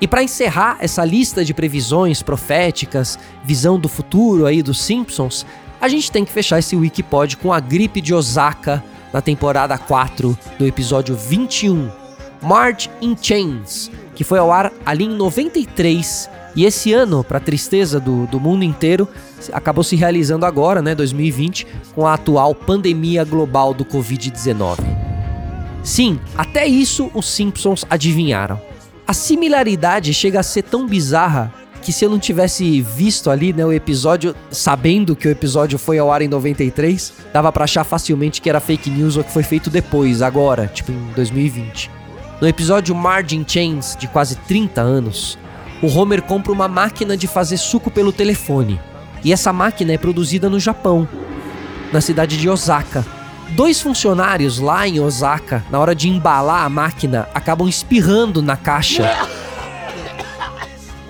E 0.00 0.08
para 0.08 0.22
encerrar 0.22 0.76
essa 0.80 1.04
lista 1.04 1.44
de 1.44 1.54
previsões 1.54 2.22
proféticas, 2.22 3.18
visão 3.44 3.78
do 3.78 3.88
futuro 3.88 4.44
aí 4.44 4.62
dos 4.62 4.82
Simpsons, 4.82 5.46
a 5.80 5.88
gente 5.88 6.10
tem 6.10 6.24
que 6.24 6.32
fechar 6.32 6.58
esse 6.58 6.74
Wikipod 6.74 7.36
com 7.36 7.52
a 7.52 7.60
gripe 7.60 8.00
de 8.00 8.12
Osaka 8.12 8.82
na 9.14 9.22
temporada 9.22 9.78
4 9.78 10.36
do 10.58 10.66
episódio 10.66 11.14
21, 11.14 11.88
March 12.42 12.90
in 13.00 13.16
Chains, 13.16 13.88
que 14.12 14.24
foi 14.24 14.40
ao 14.40 14.50
ar 14.50 14.72
ali 14.84 15.04
em 15.04 15.08
93 15.08 16.28
e 16.56 16.64
esse 16.64 16.92
ano, 16.92 17.22
para 17.22 17.38
tristeza 17.38 18.00
do, 18.00 18.26
do 18.26 18.40
mundo 18.40 18.64
inteiro, 18.64 19.08
acabou 19.52 19.84
se 19.84 19.94
realizando 19.94 20.44
agora, 20.44 20.82
né, 20.82 20.96
2020, 20.96 21.64
com 21.94 22.04
a 22.04 22.14
atual 22.14 22.56
pandemia 22.56 23.24
global 23.24 23.72
do 23.72 23.84
Covid-19. 23.84 24.78
Sim, 25.84 26.18
até 26.36 26.66
isso 26.66 27.08
os 27.14 27.26
Simpsons 27.26 27.84
adivinharam. 27.88 28.60
A 29.06 29.12
similaridade 29.12 30.12
chega 30.12 30.40
a 30.40 30.44
ser 30.44 30.62
tão 30.62 30.88
bizarra 30.88 31.52
que 31.84 31.92
se 31.92 32.02
eu 32.02 32.08
não 32.08 32.18
tivesse 32.18 32.80
visto 32.80 33.30
ali, 33.30 33.52
né, 33.52 33.64
o 33.64 33.70
episódio, 33.70 34.34
sabendo 34.50 35.14
que 35.14 35.28
o 35.28 35.30
episódio 35.30 35.78
foi 35.78 35.98
ao 35.98 36.10
ar 36.10 36.22
em 36.22 36.28
93, 36.28 37.12
dava 37.30 37.52
para 37.52 37.64
achar 37.64 37.84
facilmente 37.84 38.40
que 38.40 38.48
era 38.48 38.58
fake 38.58 38.88
news 38.88 39.18
ou 39.18 39.22
que 39.22 39.30
foi 39.30 39.42
feito 39.42 39.68
depois, 39.68 40.22
agora, 40.22 40.66
tipo 40.66 40.90
em 40.90 41.12
2020. 41.14 41.90
No 42.40 42.48
episódio 42.48 42.94
Margin 42.94 43.44
Chains, 43.46 43.96
de 44.00 44.08
quase 44.08 44.34
30 44.36 44.80
anos, 44.80 45.38
o 45.82 45.86
Homer 45.86 46.22
compra 46.22 46.52
uma 46.52 46.66
máquina 46.66 47.18
de 47.18 47.26
fazer 47.26 47.58
suco 47.58 47.90
pelo 47.90 48.12
telefone. 48.12 48.80
E 49.22 49.30
essa 49.30 49.52
máquina 49.52 49.92
é 49.92 49.98
produzida 49.98 50.48
no 50.48 50.58
Japão, 50.58 51.06
na 51.92 52.00
cidade 52.00 52.38
de 52.38 52.48
Osaka. 52.48 53.04
Dois 53.50 53.78
funcionários 53.78 54.58
lá 54.58 54.88
em 54.88 55.00
Osaka, 55.00 55.62
na 55.70 55.78
hora 55.78 55.94
de 55.94 56.08
embalar 56.08 56.64
a 56.64 56.68
máquina, 56.70 57.28
acabam 57.34 57.68
espirrando 57.68 58.40
na 58.40 58.56
caixa. 58.56 59.28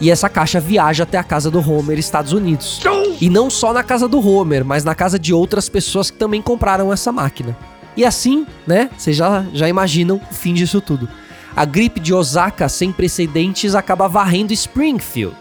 E 0.01 0.11
essa 0.11 0.29
caixa 0.29 0.61
viaja 0.61 1.05
até 1.05 1.19
a 1.19 1.25
casa 1.25 1.51
do 1.51 1.59
Homer, 1.59 1.99
Estados 1.99 2.33
Unidos. 2.33 2.81
E 3.21 3.31
não 3.31 3.49
só 3.49 3.73
na 3.73 3.83
casa 3.83 4.09
do 4.09 4.19
Homer, 4.27 4.65
mas 4.65 4.85
na 4.85 4.95
casa 4.95 5.19
de 5.19 5.33
outras 5.33 5.69
pessoas 5.69 6.11
que 6.11 6.19
também 6.19 6.43
compraram 6.43 6.93
essa 6.93 7.13
máquina. 7.13 7.57
E 7.97 8.05
assim, 8.05 8.47
né, 8.67 8.91
vocês 8.97 9.17
já, 9.17 9.45
já 9.53 9.69
imaginam 9.69 10.21
o 10.31 10.35
fim 10.35 10.53
disso 10.53 10.81
tudo. 10.81 11.09
A 11.57 11.65
gripe 11.65 12.01
de 12.01 12.13
Osaka 12.13 12.69
sem 12.69 12.91
precedentes 12.91 13.77
acaba 13.77 14.09
varrendo 14.09 14.53
Springfield. 14.53 15.37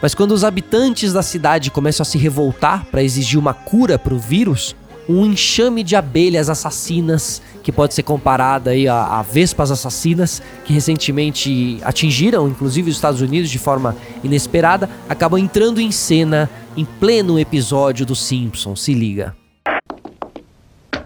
Mas 0.00 0.14
quando 0.14 0.30
os 0.30 0.44
habitantes 0.44 1.12
da 1.12 1.22
cidade 1.22 1.72
começam 1.72 2.02
a 2.02 2.06
se 2.06 2.16
revoltar 2.16 2.86
para 2.86 3.02
exigir 3.02 3.38
uma 3.38 3.52
cura 3.52 3.98
para 3.98 4.14
o 4.14 4.18
vírus, 4.18 4.76
um 5.08 5.24
enxame 5.24 5.82
de 5.82 5.96
abelhas 5.96 6.50
assassinas, 6.50 7.40
que 7.62 7.72
pode 7.72 7.94
ser 7.94 8.02
comparada 8.02 8.70
aí 8.70 8.86
a, 8.86 9.18
a, 9.18 9.22
vespas 9.22 9.70
assassinas, 9.70 10.42
que 10.64 10.72
recentemente 10.72 11.78
atingiram 11.82 12.46
inclusive 12.48 12.90
os 12.90 12.96
Estados 12.96 13.20
Unidos 13.20 13.48
de 13.48 13.58
forma 13.58 13.96
inesperada, 14.22 14.88
acabam 15.08 15.38
entrando 15.40 15.80
em 15.80 15.90
cena 15.90 16.50
em 16.76 16.84
pleno 16.84 17.38
episódio 17.38 18.04
dos 18.04 18.20
Simpsons. 18.22 18.82
Se 18.82 18.92
liga. 18.92 19.34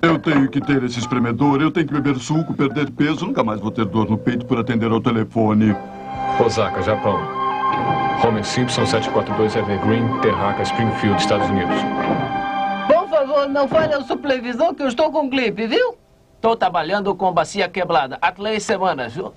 Eu 0.02 0.18
tenho 0.18 0.48
que 0.48 0.60
ter 0.60 0.82
esse 0.82 0.98
espremedor, 0.98 1.62
eu 1.62 1.70
tenho 1.70 1.86
que 1.86 1.94
beber 1.94 2.18
suco, 2.18 2.52
perder 2.54 2.90
peso, 2.90 3.24
nunca 3.24 3.44
mais 3.44 3.60
vou 3.60 3.70
ter 3.70 3.84
dor 3.84 4.10
no 4.10 4.18
peito 4.18 4.44
por 4.44 4.58
atender 4.58 4.90
ao 4.90 5.00
telefone. 5.00 5.76
Osaka, 6.44 6.82
Japão. 6.82 7.20
Homer 8.24 8.44
Simpson 8.44 8.84
742 8.84 9.56
Evergreen, 9.56 10.02
Terraca, 10.20 10.62
Springfield, 10.62 11.20
Estados 11.20 11.48
Unidos. 11.48 12.41
Não 13.48 13.68
fale 13.68 13.94
ao 13.94 14.02
supervisor 14.02 14.74
que 14.74 14.82
eu 14.82 14.88
estou 14.88 15.10
com 15.10 15.28
gripe, 15.28 15.66
viu? 15.66 15.96
Estou 16.36 16.56
trabalhando 16.56 17.14
com 17.14 17.32
bacia 17.32 17.68
quebrada 17.68 18.18
há 18.20 18.32
três 18.32 18.62
semanas, 18.64 19.14
viu? 19.14 19.32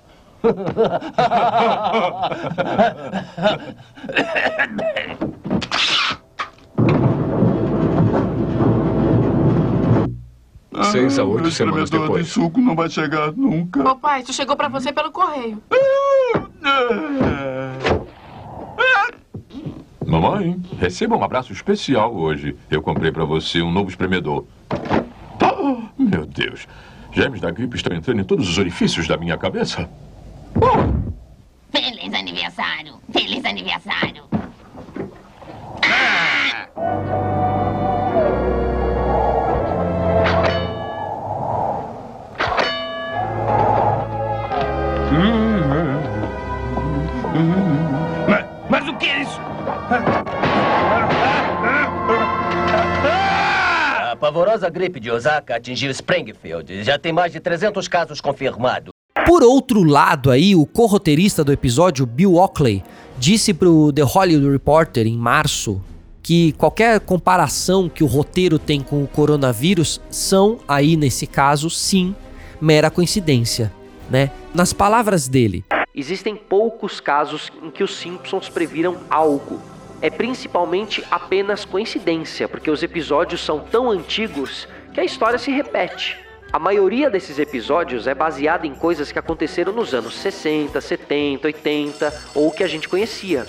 Seis 10.92 11.18
a 11.18 11.24
oito 11.24 11.50
semanas 11.50 11.88
depois. 11.90 12.26
de 12.26 12.32
suco 12.32 12.60
não 12.60 12.76
vai 12.76 12.88
chegar 12.90 13.32
nunca. 13.32 13.82
Papai, 13.82 14.22
isso 14.22 14.32
chegou 14.32 14.56
pra 14.56 14.68
você 14.68 14.92
pelo 14.92 15.10
correio. 15.10 15.62
Mamãe, 20.18 20.58
receba 20.78 21.14
um 21.14 21.22
abraço 21.22 21.52
especial 21.52 22.14
hoje. 22.14 22.56
Eu 22.70 22.80
comprei 22.80 23.12
pra 23.12 23.26
você 23.26 23.60
um 23.60 23.70
novo 23.70 23.90
espremedor. 23.90 24.46
Oh, 25.42 25.82
meu 25.98 26.24
Deus. 26.24 26.66
Germes 27.12 27.38
da 27.38 27.50
gripe 27.50 27.76
estão 27.76 27.94
entrando 27.94 28.20
em 28.22 28.24
todos 28.24 28.48
os 28.48 28.56
orifícios 28.56 29.06
da 29.06 29.18
minha 29.18 29.36
cabeça. 29.36 29.90
Feliz 31.70 32.14
aniversário! 32.14 32.94
Feliz 33.12 33.44
aniversário! 33.44 34.15
Pavorosa 54.26 54.68
gripe 54.68 54.98
de 54.98 55.08
Osaka 55.08 55.54
atingiu 55.54 55.88
Springfield. 55.92 56.82
Já 56.82 56.98
tem 56.98 57.12
mais 57.12 57.30
de 57.30 57.38
300 57.38 57.86
casos 57.86 58.20
confirmados. 58.20 58.90
Por 59.24 59.44
outro 59.44 59.84
lado, 59.84 60.32
aí, 60.32 60.56
o 60.56 60.66
co-roteirista 60.66 61.44
do 61.44 61.52
episódio, 61.52 62.04
Bill 62.04 62.34
Oakley, 62.34 62.82
disse 63.16 63.54
pro 63.54 63.92
The 63.92 64.02
Hollywood 64.02 64.50
Reporter 64.50 65.06
em 65.06 65.16
março 65.16 65.80
que 66.20 66.52
qualquer 66.54 66.98
comparação 66.98 67.88
que 67.88 68.02
o 68.02 68.06
roteiro 68.08 68.58
tem 68.58 68.80
com 68.80 69.00
o 69.00 69.06
coronavírus 69.06 70.00
são, 70.10 70.58
aí 70.66 70.96
nesse 70.96 71.24
caso, 71.24 71.70
sim, 71.70 72.12
mera 72.60 72.90
coincidência, 72.90 73.72
né? 74.10 74.32
Nas 74.52 74.72
palavras 74.72 75.28
dele, 75.28 75.64
existem 75.94 76.34
poucos 76.34 76.98
casos 76.98 77.52
em 77.62 77.70
que 77.70 77.84
os 77.84 77.96
Simpsons 77.96 78.48
previram 78.48 78.96
algo. 79.08 79.75
É 80.00 80.10
principalmente 80.10 81.04
apenas 81.10 81.64
coincidência, 81.64 82.46
porque 82.48 82.70
os 82.70 82.82
episódios 82.82 83.44
são 83.44 83.60
tão 83.60 83.90
antigos 83.90 84.68
que 84.92 85.00
a 85.00 85.04
história 85.04 85.38
se 85.38 85.50
repete. 85.50 86.16
A 86.52 86.58
maioria 86.58 87.10
desses 87.10 87.38
episódios 87.38 88.06
é 88.06 88.14
baseada 88.14 88.66
em 88.66 88.74
coisas 88.74 89.10
que 89.10 89.18
aconteceram 89.18 89.72
nos 89.72 89.92
anos 89.92 90.14
60, 90.14 90.80
70, 90.80 91.48
80 91.48 92.22
ou 92.34 92.50
que 92.50 92.62
a 92.62 92.68
gente 92.68 92.88
conhecia. 92.88 93.46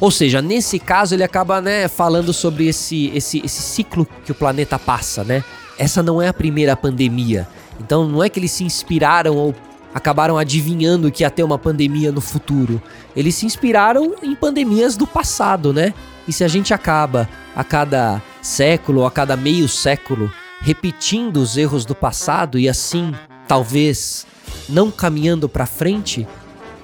Ou 0.00 0.10
seja, 0.10 0.40
nesse 0.40 0.78
caso 0.78 1.14
ele 1.14 1.24
acaba, 1.24 1.60
né, 1.60 1.88
falando 1.88 2.32
sobre 2.32 2.68
esse, 2.68 3.10
esse, 3.14 3.44
esse 3.44 3.62
ciclo 3.62 4.06
que 4.24 4.30
o 4.30 4.34
planeta 4.34 4.78
passa, 4.78 5.24
né? 5.24 5.42
Essa 5.76 6.02
não 6.02 6.22
é 6.22 6.28
a 6.28 6.32
primeira 6.32 6.76
pandemia. 6.76 7.48
Então 7.80 8.06
não 8.06 8.22
é 8.22 8.28
que 8.28 8.38
eles 8.38 8.52
se 8.52 8.62
inspiraram 8.62 9.36
ou 9.36 9.54
acabaram 9.94 10.38
adivinhando 10.38 11.10
que 11.10 11.22
ia 11.22 11.30
ter 11.30 11.42
uma 11.42 11.58
pandemia 11.58 12.12
no 12.12 12.20
futuro. 12.20 12.80
Eles 13.16 13.34
se 13.34 13.46
inspiraram 13.46 14.14
em 14.22 14.34
pandemias 14.34 14.96
do 14.96 15.06
passado, 15.06 15.72
né? 15.72 15.94
E 16.26 16.32
se 16.32 16.44
a 16.44 16.48
gente 16.48 16.74
acaba 16.74 17.28
a 17.56 17.64
cada 17.64 18.22
século, 18.42 19.04
a 19.04 19.10
cada 19.10 19.36
meio 19.36 19.68
século, 19.68 20.30
repetindo 20.60 21.38
os 21.38 21.56
erros 21.56 21.84
do 21.84 21.94
passado 21.94 22.58
e 22.58 22.68
assim, 22.68 23.14
talvez, 23.46 24.26
não 24.68 24.90
caminhando 24.90 25.48
para 25.48 25.66
frente, 25.66 26.26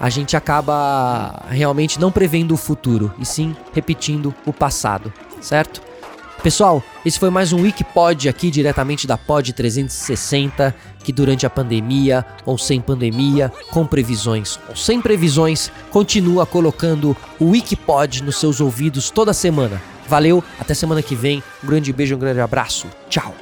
a 0.00 0.08
gente 0.10 0.36
acaba 0.36 1.44
realmente 1.48 2.00
não 2.00 2.10
prevendo 2.10 2.52
o 2.52 2.56
futuro, 2.56 3.12
e 3.18 3.24
sim 3.24 3.54
repetindo 3.72 4.34
o 4.44 4.52
passado, 4.52 5.12
certo? 5.40 5.80
Pessoal, 6.44 6.84
esse 7.06 7.18
foi 7.18 7.30
mais 7.30 7.54
um 7.54 7.62
Wikipod 7.62 8.28
aqui 8.28 8.50
diretamente 8.50 9.06
da 9.06 9.16
Pod 9.16 9.50
360, 9.50 10.74
que 11.02 11.10
durante 11.10 11.46
a 11.46 11.50
pandemia 11.50 12.22
ou 12.44 12.58
sem 12.58 12.82
pandemia, 12.82 13.50
com 13.70 13.86
previsões 13.86 14.60
ou 14.68 14.76
sem 14.76 15.00
previsões, 15.00 15.72
continua 15.90 16.44
colocando 16.44 17.16
o 17.40 17.46
Wikipod 17.52 18.22
nos 18.22 18.36
seus 18.36 18.60
ouvidos 18.60 19.08
toda 19.08 19.32
semana. 19.32 19.80
Valeu, 20.06 20.44
até 20.60 20.74
semana 20.74 21.02
que 21.02 21.14
vem. 21.14 21.42
Um 21.62 21.66
grande 21.66 21.90
beijo, 21.94 22.14
um 22.14 22.18
grande 22.18 22.40
abraço. 22.40 22.88
Tchau. 23.08 23.34